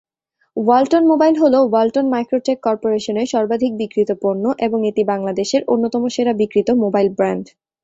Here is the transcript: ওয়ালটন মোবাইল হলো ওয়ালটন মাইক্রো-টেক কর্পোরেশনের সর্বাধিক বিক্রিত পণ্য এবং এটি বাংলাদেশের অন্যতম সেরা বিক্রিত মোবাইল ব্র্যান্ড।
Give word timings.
ওয়ালটন 0.57 1.03
মোবাইল 1.11 1.35
হলো 1.43 1.59
ওয়ালটন 1.63 2.05
মাইক্রো-টেক 2.13 2.57
কর্পোরেশনের 2.63 3.27
সর্বাধিক 3.33 3.71
বিক্রিত 3.81 4.09
পণ্য 4.23 4.43
এবং 4.65 4.79
এটি 4.89 5.01
বাংলাদেশের 5.11 5.61
অন্যতম 5.73 6.03
সেরা 6.15 6.33
বিক্রিত 6.41 6.69
মোবাইল 6.83 7.07
ব্র্যান্ড। 7.17 7.45